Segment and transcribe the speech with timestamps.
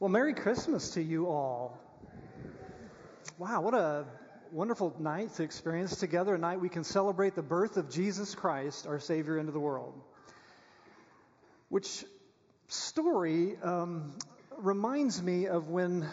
[0.00, 1.78] Well, Merry Christmas to you all.
[3.36, 4.06] Wow, what a
[4.50, 8.86] wonderful night to experience together, a night we can celebrate the birth of Jesus Christ,
[8.86, 9.92] our Savior, into the world.
[11.68, 12.02] Which
[12.68, 14.14] story um,
[14.56, 16.08] reminds me of when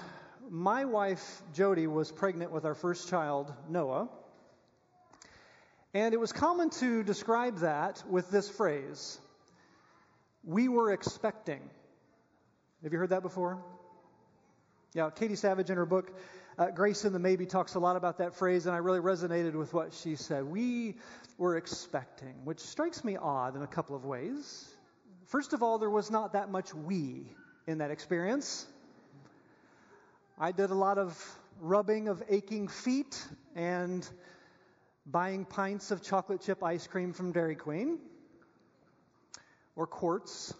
[0.49, 4.09] my wife Jody was pregnant with our first child, Noah.
[5.93, 9.17] And it was common to describe that with this phrase
[10.43, 11.61] We were expecting.
[12.83, 13.57] Have you heard that before?
[14.93, 16.15] Yeah, Katie Savage in her book,
[16.59, 19.53] uh, Grace in the Maybe, talks a lot about that phrase, and I really resonated
[19.53, 20.43] with what she said.
[20.43, 20.95] We
[21.39, 24.67] were expecting, which strikes me odd in a couple of ways.
[25.25, 27.25] First of all, there was not that much we
[27.65, 28.67] in that experience.
[30.39, 31.19] I did a lot of
[31.59, 34.07] rubbing of aching feet and
[35.03, 37.97] buying pints of chocolate chip ice cream from Dairy Queen,
[39.75, 40.53] or quarts,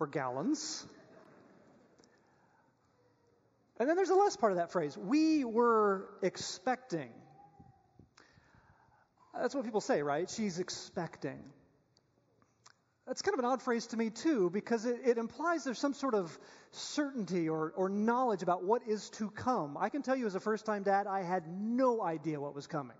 [0.00, 0.86] or gallons.
[3.78, 7.10] And then there's the last part of that phrase we were expecting.
[9.34, 10.28] That's what people say, right?
[10.28, 11.38] She's expecting.
[13.06, 15.94] That's kind of an odd phrase to me, too, because it, it, implies there's some
[15.94, 16.36] sort of
[16.70, 19.76] certainty or, or knowledge about what is to come.
[19.76, 22.66] I can tell you, as a first time dad, I had no idea what was
[22.66, 22.96] coming.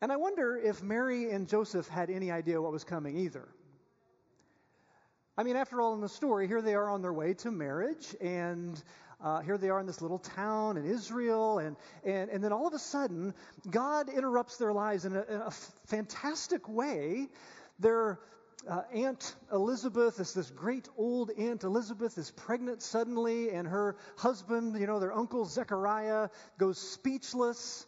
[0.00, 3.48] And I wonder if Mary and Joseph had any idea what was coming either.
[5.38, 8.12] I mean, after all, in the story, here they are on their way to marriage,
[8.20, 8.82] and
[9.22, 12.66] uh, here they are in this little town in Israel, and, and, and then all
[12.66, 13.32] of a sudden,
[13.70, 15.52] God interrupts their lives in a, in a
[15.86, 17.28] fantastic way.
[17.78, 18.18] Their
[18.68, 24.76] uh, Aunt Elizabeth is this great old Aunt Elizabeth is pregnant suddenly, and her husband,
[24.80, 27.86] you know, their uncle Zechariah, goes speechless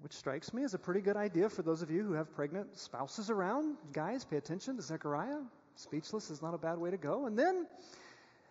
[0.00, 2.76] which strikes me as a pretty good idea for those of you who have pregnant
[2.76, 3.76] spouses around.
[3.92, 5.38] Guys, pay attention to Zechariah.
[5.76, 7.26] Speechless is not a bad way to go.
[7.26, 7.66] And then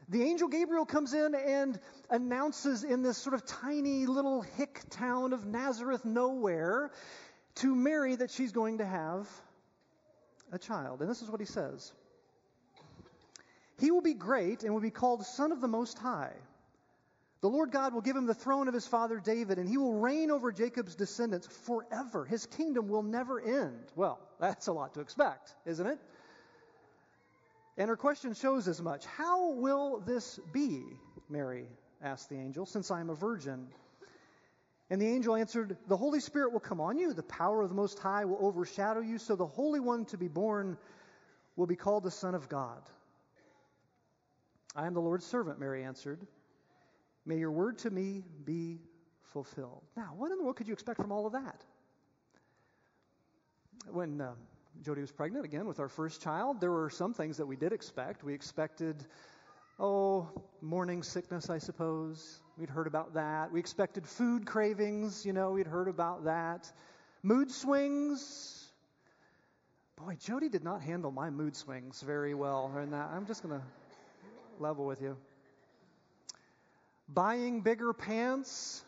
[0.10, 5.34] the angel Gabriel comes in and announces in this sort of tiny little hick town
[5.34, 6.92] of Nazareth, nowhere,
[7.56, 9.28] to Mary that she's going to have
[10.52, 11.02] a child.
[11.02, 11.94] And this is what he says
[13.80, 16.34] He will be great and will be called Son of the Most High.
[17.42, 19.96] The Lord God will give him the throne of his father David, and he will
[19.96, 22.24] reign over Jacob's descendants forever.
[22.24, 23.92] His kingdom will never end.
[23.96, 26.00] Well, that's a lot to expect, isn't it?
[27.78, 29.06] And her question shows as much.
[29.06, 30.84] How will this be,
[31.30, 31.66] Mary
[32.02, 33.68] asked the angel, since I am a virgin?
[34.90, 37.76] And the angel answered, The Holy Spirit will come on you, the power of the
[37.76, 40.78] Most High will overshadow you, so the Holy One to be born
[41.56, 42.81] will be called the Son of God.
[44.76, 46.20] I am the Lord's servant, Mary answered.
[47.26, 48.80] May your word to me be
[49.31, 49.84] fulfilled.
[49.96, 51.64] Now, what in the world could you expect from all of that?
[53.90, 54.34] When uh,
[54.84, 56.59] Jody was pregnant again with our first child.
[56.59, 58.24] There were some things that we did expect.
[58.24, 59.06] We expected,
[59.80, 60.30] oh,
[60.62, 62.42] morning sickness, I suppose.
[62.58, 63.52] We'd heard about that.
[63.52, 66.72] We expected food cravings, you know, we'd heard about that.
[67.22, 68.72] Mood swings.
[69.98, 72.72] Boy, Jody did not handle my mood swings very well.
[72.76, 73.66] And I'm just going to
[74.60, 75.16] level with you.
[77.08, 78.84] Buying bigger pants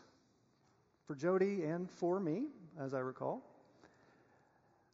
[1.06, 2.46] for Jody and for me,
[2.80, 3.42] as I recall.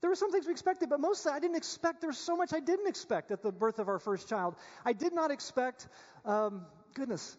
[0.00, 2.00] There were some things we expected, but mostly I didn't expect.
[2.00, 4.56] There was so much I didn't expect at the birth of our first child.
[4.84, 5.88] I did not expect,
[6.24, 7.36] um, goodness,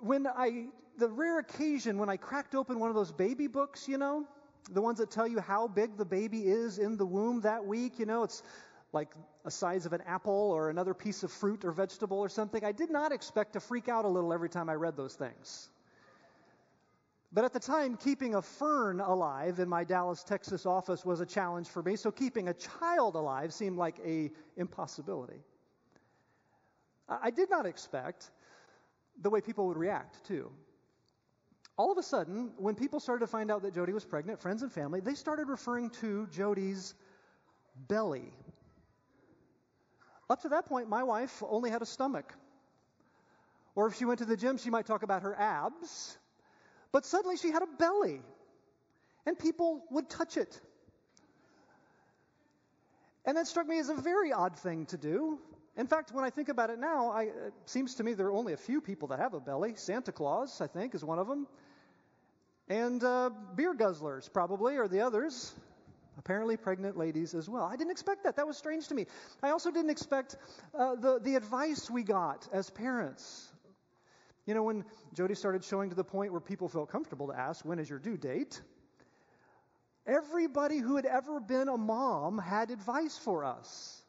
[0.00, 0.66] when I,
[0.98, 4.26] the rare occasion when I cracked open one of those baby books, you know,
[4.70, 7.98] the ones that tell you how big the baby is in the womb that week,
[7.98, 8.42] you know, it's
[8.92, 9.08] like
[9.44, 12.64] a size of an apple or another piece of fruit or vegetable or something.
[12.64, 15.70] I did not expect to freak out a little every time I read those things.
[17.30, 21.26] But at the time, keeping a fern alive in my Dallas, Texas office was a
[21.26, 25.42] challenge for me, so keeping a child alive seemed like a impossibility.
[27.08, 28.30] I did not expect
[29.20, 30.50] the way people would react, too.
[31.76, 34.62] All of a sudden, when people started to find out that Jody was pregnant, friends
[34.62, 36.94] and family, they started referring to Jody's
[37.88, 38.32] belly.
[40.28, 42.34] Up to that point, my wife only had a stomach.
[43.74, 46.18] Or if she went to the gym, she might talk about her abs.
[46.92, 48.20] But suddenly she had a belly,
[49.26, 50.60] and people would touch it.
[53.24, 55.38] And that struck me as a very odd thing to do.
[55.76, 58.32] In fact, when I think about it now, I, it seems to me there are
[58.32, 59.74] only a few people that have a belly.
[59.76, 61.46] Santa Claus, I think, is one of them.
[62.68, 65.54] And uh, beer guzzlers, probably, are the others.
[66.18, 67.64] Apparently, pregnant ladies as well.
[67.64, 68.36] I didn't expect that.
[68.36, 69.06] That was strange to me.
[69.42, 70.36] I also didn't expect
[70.76, 73.52] uh, the, the advice we got as parents.
[74.48, 77.66] You know, when Jody started showing to the point where people felt comfortable to ask,
[77.66, 78.62] when is your due date?
[80.06, 84.02] Everybody who had ever been a mom had advice for us.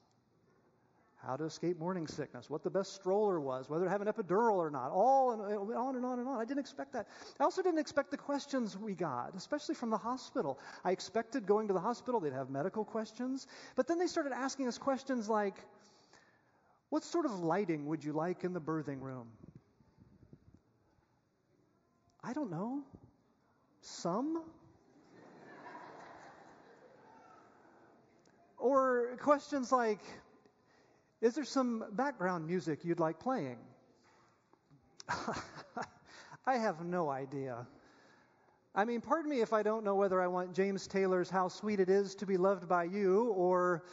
[1.17, 4.55] how to escape morning sickness, what the best stroller was, whether to have an epidural
[4.55, 6.39] or not, all and uh, on and on and on.
[6.39, 7.07] I didn't expect that.
[7.37, 10.57] I also didn't expect the questions we got, especially from the hospital.
[10.85, 13.45] I expected going to the hospital, they'd have medical questions,
[13.75, 15.55] but then they started asking us questions like,
[16.87, 19.27] What sort of lighting would you like in the birthing room?
[22.23, 22.83] I don't know.
[23.81, 24.43] Some?
[28.59, 29.99] or questions like,
[31.21, 33.57] is there some background music you'd like playing?
[36.45, 37.65] I have no idea.
[38.75, 41.79] I mean, pardon me if I don't know whether I want James Taylor's How Sweet
[41.79, 43.83] It Is to Be Loved by You or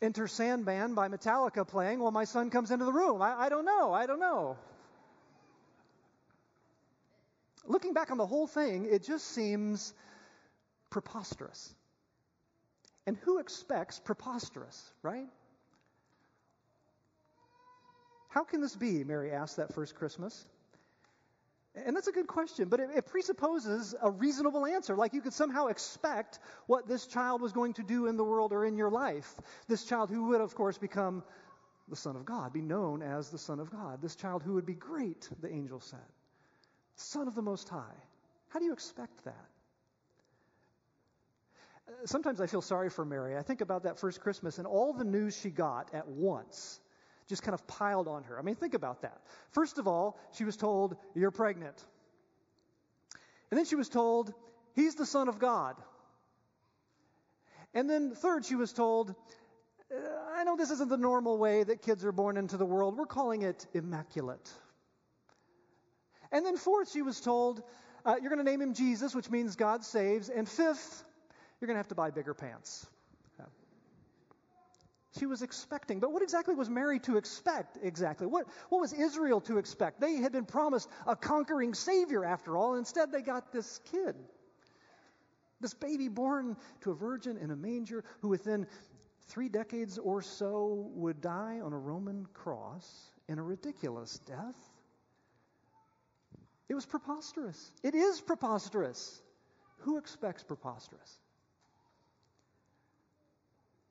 [0.00, 3.22] Enter Sandman by Metallica playing while my son comes into the room.
[3.22, 3.92] I, I don't know.
[3.92, 4.56] I don't know.
[7.66, 9.94] Looking back on the whole thing, it just seems
[10.90, 11.74] preposterous.
[13.06, 15.28] And who expects preposterous, right?
[18.28, 19.04] How can this be?
[19.04, 20.46] Mary asked that first Christmas.
[21.74, 24.94] And that's a good question, but it, it, presupposes a reasonable answer.
[24.94, 28.52] Like you could somehow expect what this child was going to do in the world
[28.52, 29.34] or in your life.
[29.68, 31.22] This child who would, of course, become
[31.88, 34.02] the Son of God, be known as the Son of God.
[34.02, 36.00] This child who would be great, the angel said.
[36.96, 37.98] Son of the Most High.
[38.48, 39.46] How do you expect that?
[42.04, 43.36] sometimes I feel sorry for Mary.
[43.36, 46.80] I think about that first Christmas and all the news she got at once
[47.28, 48.38] just kind of piled on her.
[48.38, 49.20] I mean, think about that.
[49.52, 51.82] First of all, she was told, You're pregnant.
[53.50, 54.32] And then she was told,
[54.74, 55.76] He's the Son of God.
[57.74, 59.14] And then, third, she was told,
[60.34, 62.98] I know this isn't the normal way that kids are born into the world.
[62.98, 64.50] We're calling it immaculate.
[66.32, 67.62] And then, fourth, she was told,
[68.04, 70.28] uh, You're going to name him Jesus, which means God saves.
[70.28, 71.04] And fifth,
[71.60, 72.86] you're going to have to buy bigger pants.
[75.18, 76.00] She was expecting.
[76.00, 78.26] But what exactly was Mary to expect exactly?
[78.26, 80.00] What, what was Israel to expect?
[80.00, 82.76] They had been promised a conquering Savior after all.
[82.76, 84.16] Instead, they got this kid.
[85.60, 88.66] This baby born to a virgin in a manger who within
[89.28, 94.56] three decades or so would die on a Roman cross in a ridiculous death.
[96.68, 97.72] It was preposterous.
[97.82, 99.20] It is preposterous.
[99.78, 101.18] Who expects preposterous?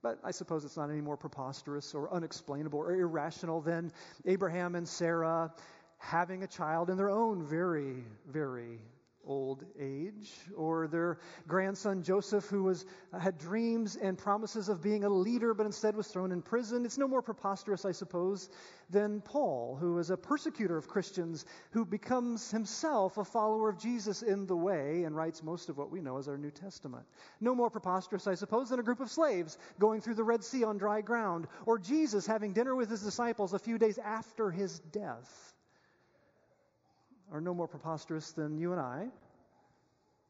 [0.02, 3.92] But I suppose it's not any more preposterous or unexplainable or irrational than
[4.26, 5.54] Abraham and Sarah
[5.98, 8.80] having a child in their own very, very
[9.26, 12.86] old age, or their grandson Joseph, who was,
[13.20, 16.86] had dreams and promises of being a leader, but instead was thrown in prison.
[16.86, 18.50] It's no more preposterous, I suppose,
[18.90, 24.22] than Paul, who is a persecutor of Christians, who becomes himself a follower of Jesus
[24.22, 27.06] in the way and writes most of what we know as our New Testament.
[27.40, 30.64] No more preposterous, I suppose, than a group of slaves going through the Red Sea
[30.64, 34.80] on dry ground, or Jesus having dinner with his disciples a few days after his
[34.92, 35.51] death
[37.32, 39.08] are no more preposterous than you and I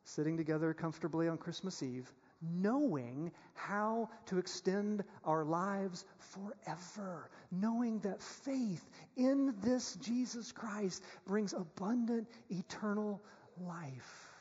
[0.03, 2.11] sitting together comfortably on Christmas Eve,
[2.41, 8.83] knowing how to extend our lives forever, knowing that faith
[9.15, 13.21] in this Jesus Christ brings abundant eternal
[13.59, 14.31] life.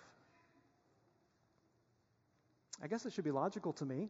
[2.83, 4.09] I guess it should be logical to me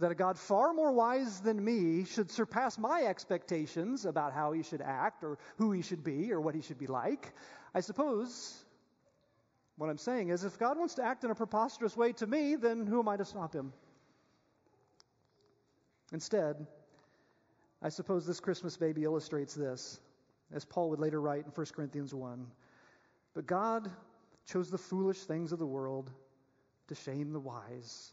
[0.00, 4.62] that a God far more wise than me should surpass my expectations about how he
[4.62, 7.32] should act or who he should be or what he should be like.
[7.74, 8.64] I suppose
[9.76, 12.56] what I'm saying is if God wants to act in a preposterous way to me,
[12.56, 13.72] then who am I to stop him?
[16.12, 16.66] Instead,
[17.82, 20.00] I suppose this Christmas baby illustrates this,
[20.52, 22.46] as Paul would later write in 1 Corinthians 1.
[23.34, 23.90] But God
[24.46, 26.10] chose the foolish things of the world
[26.88, 28.12] to shame the wise.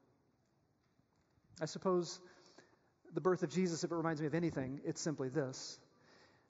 [1.61, 2.19] I suppose
[3.13, 5.79] the birth of Jesus, if it reminds me of anything, it's simply this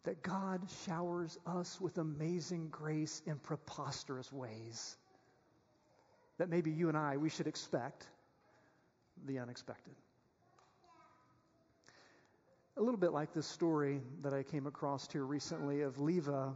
[0.03, 4.97] that God showers us with amazing grace in preposterous ways.
[6.39, 8.07] That maybe you and I, we should expect
[9.27, 9.93] the unexpected.
[12.77, 16.53] A little bit like this story that I came across here recently of Leva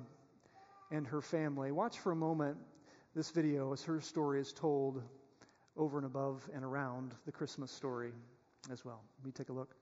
[0.89, 1.71] and her family.
[1.71, 2.57] Watch for a moment
[3.15, 5.03] this video as her story is told
[5.77, 8.12] over and above and around the Christmas story
[8.72, 9.01] as well.
[9.19, 9.75] Let me take a look.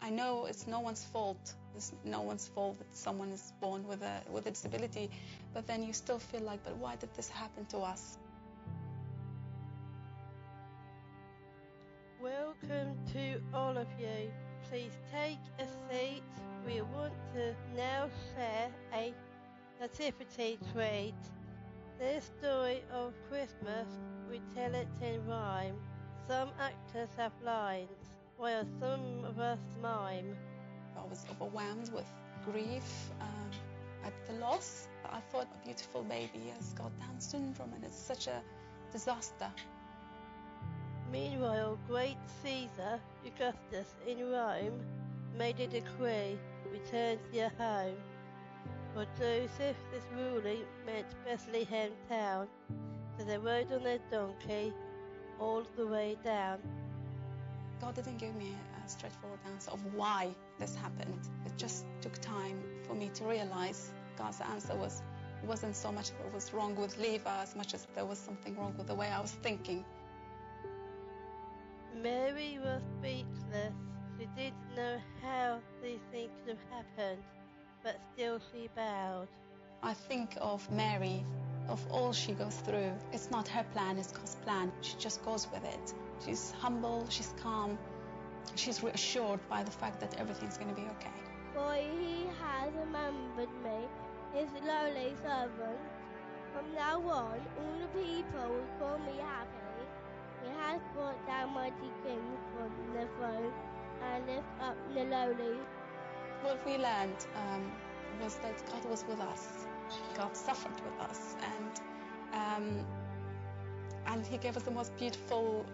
[0.00, 1.54] I know it's no one's fault.
[1.76, 5.10] It's no one's fault that someone is born with a with a disability,
[5.52, 8.16] but then you still feel like, but why did this happen to us?
[12.20, 14.30] Welcome to all of you.
[14.70, 16.22] Please take a seat.
[16.66, 19.12] We want to now share a
[19.80, 21.14] nativity trade.
[21.98, 23.88] This story of Christmas,
[24.30, 25.74] we tell it in rhyme.
[26.28, 27.90] Some actors have lines,
[28.36, 30.36] while some of us mime.
[30.96, 32.06] I was overwhelmed with
[32.44, 33.50] grief um,
[34.04, 34.86] at the loss.
[35.10, 38.42] I thought a beautiful baby has got Down syndrome and it's such a
[38.92, 39.50] disaster.
[41.10, 44.80] Meanwhile, great Caesar Augustus in Rome
[45.36, 46.38] made a decree,
[46.70, 47.96] return to your home.
[48.94, 52.48] For uh, Joseph, this ruling meant Bethlehem town,
[53.16, 54.72] so they rode on their donkey
[55.38, 56.58] all the way down.
[57.80, 61.28] God didn't give me a straightforward answer of why this happened.
[61.46, 65.02] It just took time for me to realize God's answer was
[65.44, 68.74] wasn't so much what was wrong with Levi as much as there was something wrong
[68.76, 69.84] with the way I was thinking.
[72.02, 73.72] Mary was speechless.
[74.18, 77.22] She didn't know how these things could have happened,
[77.82, 79.28] but still she bowed.
[79.82, 81.24] I think of Mary,
[81.68, 82.92] of all she goes through.
[83.12, 84.72] It's not her plan, it's God's plan.
[84.80, 85.94] She just goes with it.
[86.24, 87.78] She's humble, she's calm,
[88.56, 91.12] she's reassured by the fact that everything's going to be okay.
[91.54, 93.86] For he has remembered me,
[94.34, 95.78] his lowly servant.
[96.52, 99.58] From now on, all the people will call me happy.
[100.42, 103.52] He has brought down mighty kings from the throne
[104.02, 105.58] and lift up the lowly.
[106.42, 107.72] What we learned um,
[108.22, 109.66] was that God was with us.
[110.16, 111.80] God suffered with us, and
[112.32, 112.86] um,
[114.06, 115.64] and He gave us the most beautiful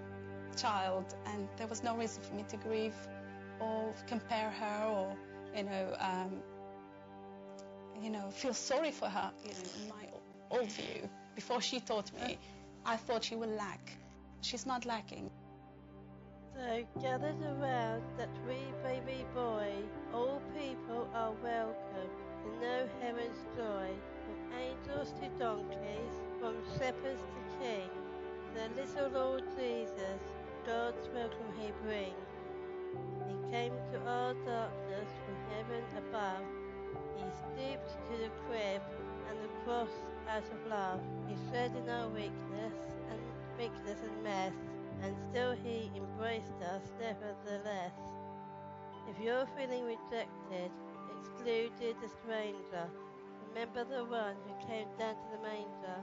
[0.57, 2.95] child, and there was no reason for me to grieve
[3.61, 5.17] or compare her or
[5.57, 6.33] you know um,
[8.03, 9.31] you know feel sorry for her.
[9.43, 12.39] You know, in my old view, before she taught me,
[12.87, 13.93] I thought she would lack.
[14.41, 15.31] She's not lacking.
[16.55, 19.73] So gathered around that wee baby boy,
[20.13, 22.11] all people are welcome
[22.43, 23.91] to know heaven's joy.
[24.23, 28.07] From angels to donkeys, from shepherds to kings,
[28.55, 30.23] the little Lord Jesus,
[30.65, 32.31] God's welcome he brings.
[33.27, 36.45] He came to our darkness from heaven above.
[37.17, 38.81] He stooped to the crib
[39.29, 39.91] and the cross
[40.31, 41.01] out of love.
[41.29, 42.79] He shared in our weakness
[43.11, 43.21] and
[43.59, 44.53] weakness and mess,
[45.05, 47.93] and still he embraced us nevertheless.
[49.09, 50.71] If you're feeling rejected,
[51.21, 52.89] excluded, a stranger,
[53.49, 56.01] remember the one who came down to the manger.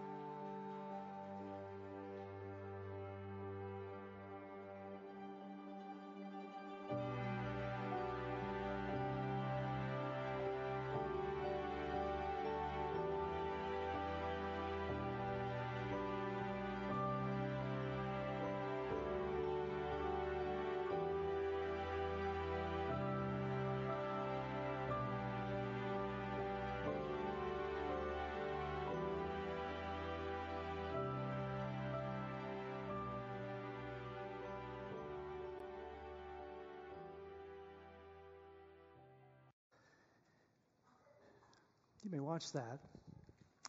[42.04, 42.80] You may watch that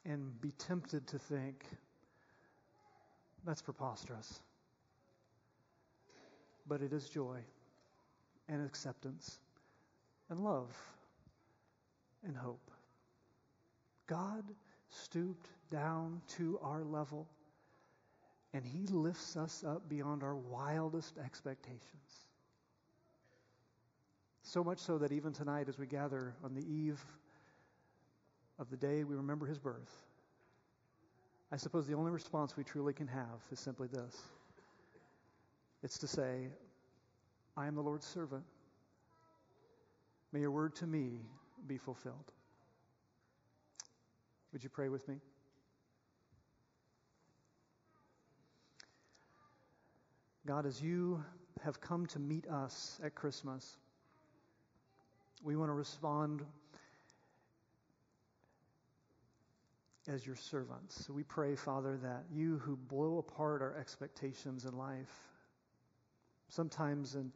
[0.05, 1.65] and be tempted to think,
[3.45, 4.41] that's preposterous.
[6.67, 7.39] But it is joy
[8.49, 9.39] and acceptance
[10.31, 10.75] and love
[12.25, 12.71] and hope.
[14.07, 14.45] God
[14.89, 17.27] stooped down to our level
[18.55, 21.81] and he lifts us up beyond our wildest expectations.
[24.43, 27.03] So much so that even tonight, as we gather on the eve
[28.63, 29.91] of the day we remember his birth,
[31.51, 34.17] I suppose the only response we truly can have is simply this
[35.83, 36.47] it's to say,
[37.57, 38.45] I am the Lord's servant.
[40.33, 41.19] May your word to me
[41.67, 42.31] be fulfilled.
[44.53, 45.17] Would you pray with me?
[50.47, 51.25] God, as you
[51.65, 53.77] have come to meet us at Christmas,
[55.43, 56.45] we want to respond
[60.09, 61.05] as your servants.
[61.07, 65.13] So we pray, Father, that you who blow apart our expectations in life,
[66.49, 67.33] sometimes in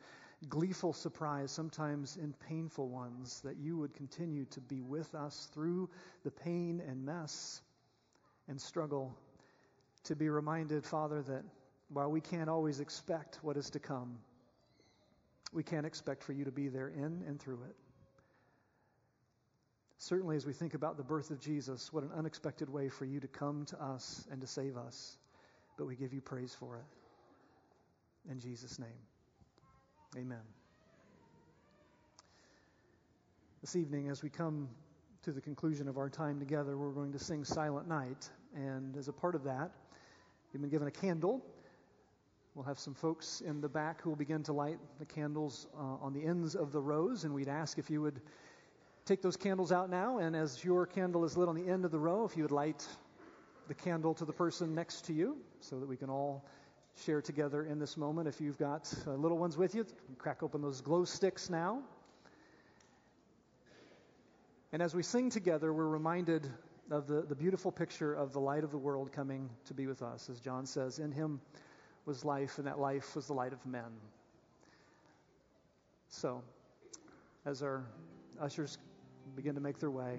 [0.49, 5.89] gleeful surprise, sometimes in painful ones, that you would continue to be with us through
[6.25, 7.61] the pain and mess
[8.49, 9.17] and struggle.
[10.05, 11.45] To be reminded, Father, that
[11.89, 14.19] while we can't always expect what is to come,
[15.53, 17.77] we can't expect for you to be there in and through it.
[19.99, 23.19] Certainly, as we think about the birth of Jesus, what an unexpected way for you
[23.19, 25.17] to come to us and to save us.
[25.79, 26.85] But we give you praise for it.
[28.31, 28.89] In Jesus' name,
[30.17, 30.43] amen.
[33.63, 34.69] This evening, as we come
[35.23, 38.29] to the conclusion of our time together, we're going to sing Silent Night.
[38.55, 39.71] And as a part of that,
[40.53, 41.43] you've been given a candle.
[42.55, 46.05] We'll have some folks in the back who will begin to light the candles uh,
[46.05, 48.21] on the ends of the rows, and we'd ask if you would
[49.07, 51.93] take those candles out now, and as your candle is lit on the end of
[51.93, 52.87] the row, if you would light
[53.69, 56.45] the candle to the person next to you so that we can all
[57.05, 58.27] share together in this moment.
[58.27, 59.87] If you've got uh, little ones with you,
[60.19, 61.83] crack open those glow sticks now.
[64.73, 66.49] And as we sing together, we're reminded
[66.91, 70.03] of the, the beautiful picture of the light of the world coming to be with
[70.03, 70.29] us.
[70.29, 71.41] As John says, in him
[72.07, 73.91] was life, and that life was the light of men.
[76.09, 76.43] So,
[77.45, 77.85] as our
[78.41, 78.79] ushers
[79.37, 80.19] begin to make their way,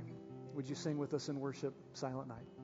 [0.53, 2.56] would you sing with us in worship, Silent Night?